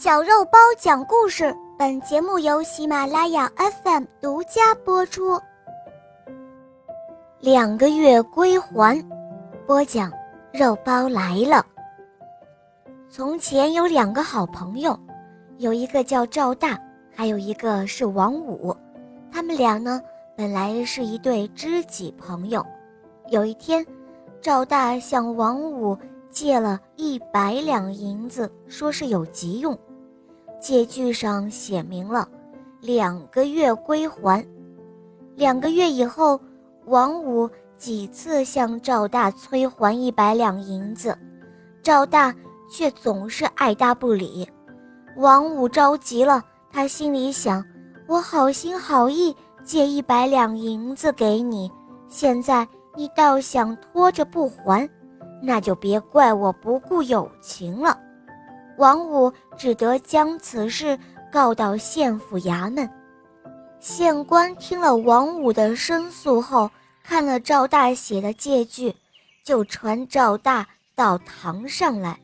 [0.00, 3.50] 小肉包讲故事，本节目由喜马拉雅
[3.82, 5.36] FM 独家播出。
[7.40, 9.04] 两个月归还，
[9.66, 10.12] 播讲
[10.52, 11.66] 肉包来了。
[13.10, 14.96] 从前有两个好朋友，
[15.56, 16.78] 有一个叫赵大，
[17.12, 18.72] 还有一个是王五。
[19.32, 20.00] 他们俩呢，
[20.36, 22.64] 本来是一对知己朋友。
[23.30, 23.84] 有一天，
[24.40, 25.98] 赵大向王五。
[26.30, 29.76] 借了一百两银子，说是有急用，
[30.60, 32.28] 借据上写明了
[32.80, 34.44] 两个月归还。
[35.34, 36.40] 两个月以后，
[36.86, 41.16] 王五几次向赵大催还一百两银子，
[41.82, 42.34] 赵大
[42.70, 44.48] 却总是爱答不理。
[45.16, 47.64] 王五着急了，他心里想：
[48.06, 49.34] 我好心好意
[49.64, 51.70] 借一百两银子给你，
[52.08, 54.88] 现在你倒想拖着不还。
[55.40, 57.96] 那就别怪我不顾友情了。
[58.78, 60.98] 王五只得将此事
[61.30, 62.88] 告到县府衙门。
[63.80, 66.70] 县官听了王五的申诉后，
[67.04, 68.94] 看了赵大写的借据，
[69.44, 72.18] 就传赵大到堂上来。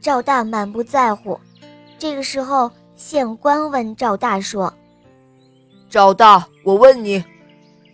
[0.00, 1.38] 赵大满不在乎。
[1.98, 4.72] 这个时候，县官问赵大说
[5.88, 7.22] ：“赵大，我问你，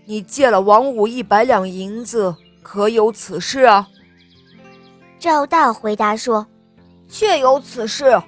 [0.06, 3.86] 你借了王五一百两银子，可有此事啊？”
[5.18, 6.46] 赵大回答说
[7.08, 8.22] ：“确有此事。”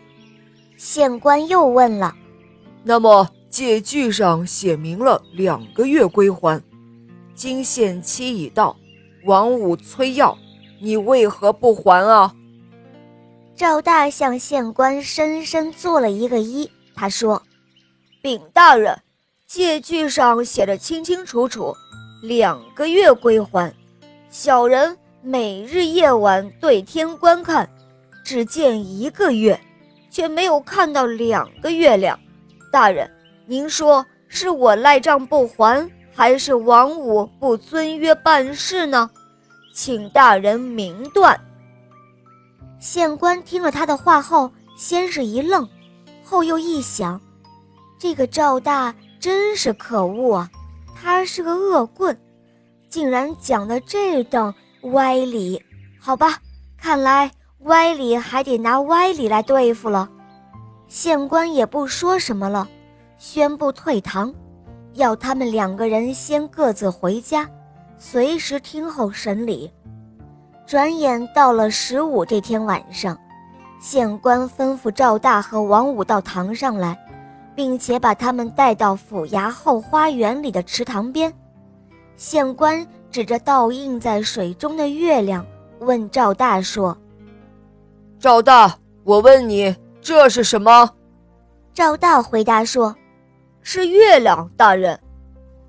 [0.76, 2.14] 县官又问了
[2.82, 6.62] ：“那么借据上写明了两个月归还，
[7.34, 8.76] 今限期已到，
[9.24, 10.36] 王五催要，
[10.80, 12.34] 你为何不还啊？”
[13.54, 17.42] 赵大向县官深深做了一个揖，他说
[18.22, 18.98] ：“禀大人，
[19.46, 21.74] 借据上写的清清楚楚，
[22.22, 23.72] 两个月归还，
[24.30, 27.68] 小人。”每日夜晚对天观看，
[28.30, 29.60] 只见一个月，
[30.08, 32.16] 却没有看到两个月亮。
[32.70, 33.10] 大人，
[33.44, 39.10] 您说是我赖账不还，还是王五不遵约办事呢？
[39.74, 41.36] 请大人明断。
[42.78, 45.68] 县官听了他的话后，先是一愣，
[46.22, 47.20] 后又一想，
[47.98, 50.50] 这个赵大真是可恶啊！
[50.94, 52.16] 他是个恶棍，
[52.88, 54.54] 竟然讲了这等。
[54.82, 55.60] 歪理，
[55.98, 56.38] 好吧，
[56.78, 57.28] 看来
[57.64, 60.08] 歪理还得拿歪理来对付了。
[60.88, 62.68] 县官也不说什么了，
[63.18, 64.32] 宣布退堂，
[64.94, 67.48] 要他们两个人先各自回家，
[67.98, 69.70] 随时听候审理。
[70.66, 73.18] 转眼到了十五这天晚上，
[73.80, 76.98] 县官吩咐赵大和王五到堂上来，
[77.54, 81.32] 并且把他们带到府衙后花园里的池塘边。
[82.16, 82.86] 县官。
[83.10, 85.44] 指着倒映在水中的月亮，
[85.80, 86.96] 问赵大说
[88.20, 90.90] ：“赵大，我问你，这是什么？”
[91.72, 92.94] 赵大回答说
[93.62, 95.00] ：“是月亮，大人。”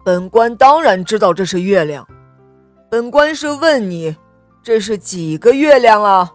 [0.03, 2.05] 本官当然知道这是月亮。
[2.89, 4.13] 本官是问你，
[4.61, 6.29] 这是几个月亮啊？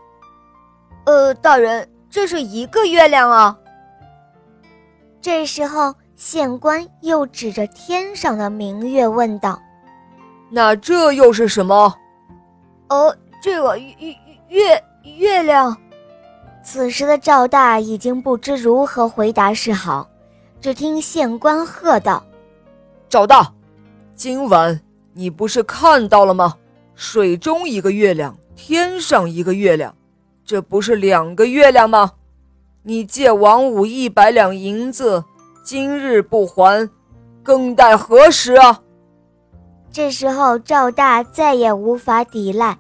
[1.04, 3.54] 呃，大人，这是一个月亮啊。
[5.20, 9.60] 这时候，县官又指着天上的明月问道。
[10.48, 11.94] 那这又是什么？
[12.88, 14.16] 呃，这个月
[14.48, 14.84] 月
[15.18, 15.76] 月亮。
[16.66, 20.10] 此时的赵大已经不知如何回答是好，
[20.60, 22.26] 只听县官喝道
[23.08, 23.52] ：“赵大，
[24.16, 24.80] 今晚
[25.12, 26.56] 你不是看到了吗？
[26.96, 29.94] 水中一个月亮，天上一个月亮，
[30.44, 32.14] 这不是两个月亮吗？
[32.82, 35.24] 你借王五一百两银子，
[35.62, 36.90] 今日不还，
[37.44, 38.82] 更待何时啊？”
[39.92, 42.76] 这时候，赵大再也无法抵赖，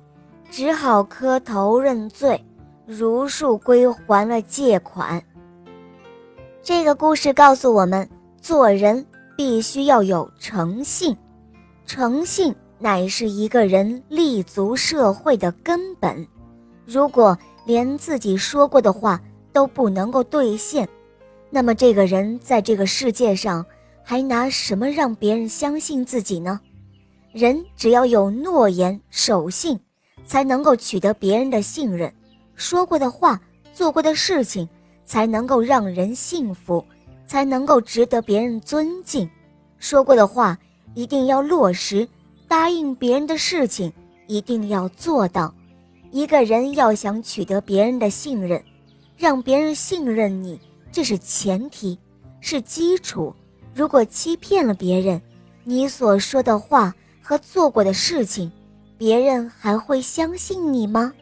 [0.50, 2.44] 只好磕头认罪，
[2.86, 5.20] 如数归还了借款。
[6.62, 8.08] 这个故事告诉我们，
[8.40, 9.04] 做人
[9.36, 11.16] 必须要有诚信，
[11.84, 16.24] 诚信乃是一个人立足社会的根本。
[16.84, 19.20] 如果连自己说过的话
[19.52, 20.88] 都不能够兑现，
[21.50, 23.66] 那么这个人在这个世界上
[24.04, 26.60] 还拿什么让别人相信自己呢？
[27.32, 29.78] 人只要有诺言、守信，
[30.24, 32.08] 才能够取得别人的信任；
[32.56, 33.40] 说过的话、
[33.72, 34.68] 做过的事情，
[35.04, 36.84] 才能够让人信服，
[37.26, 39.30] 才能够值得别人尊敬。
[39.78, 40.58] 说过的话
[40.94, 42.08] 一定要落实，
[42.48, 43.92] 答应别人的事情
[44.26, 45.54] 一定要做到。
[46.10, 48.60] 一个人要想取得别人的信任，
[49.16, 50.60] 让别人信任你，
[50.90, 51.96] 这是前提，
[52.40, 53.32] 是基础。
[53.72, 55.20] 如果欺骗了别人，
[55.62, 56.92] 你所说的话。
[57.28, 58.52] 和做过的事情，
[58.96, 61.12] 别人还会相信你吗？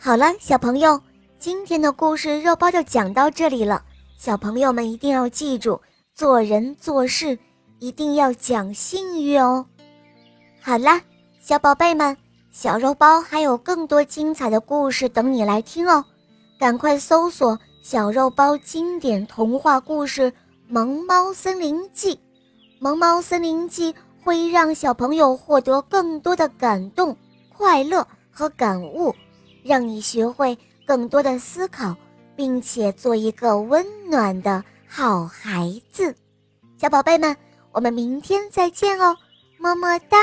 [0.00, 1.00] 好了，小朋友，
[1.40, 3.82] 今天的故事肉包就讲到这里了，
[4.16, 5.80] 小朋友们一定要记住，
[6.14, 7.36] 做人做事
[7.80, 9.66] 一定要讲信誉哦。
[10.60, 11.02] 好啦，
[11.40, 12.16] 小宝贝们，
[12.52, 16.04] 小肉包还有更多精彩的故事等你来听哦，
[16.60, 17.52] 赶快搜索
[17.82, 20.32] 《小肉包经典童话故事：
[20.68, 22.14] 萌猫森林记》，
[22.78, 23.92] 《萌猫森林记》
[24.22, 27.16] 会让小朋友获得更多的感动、
[27.48, 29.12] 快乐和感悟，
[29.68, 30.58] 让你学会。
[30.86, 31.94] 更多的思考，
[32.34, 36.16] 并且做一个温暖的好孩子，
[36.78, 37.36] 小宝贝们，
[37.72, 39.14] 我们明天再见哦，
[39.58, 40.16] 么么哒。